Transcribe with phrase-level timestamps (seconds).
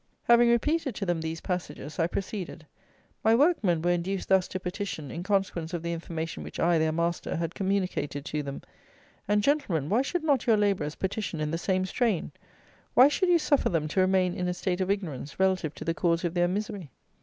[0.23, 2.65] Having repeated to them these passages, I proceeded:
[3.23, 6.91] "My workmen were induced thus to petition in consequence of the information which I, their
[6.91, 8.63] master, had communicated to them;
[9.27, 12.31] and, Gentlemen, why should not your labourers petition in the same strain?
[12.95, 15.93] Why should you suffer them to remain in a state of ignorance relative to the
[15.93, 16.89] cause of their misery?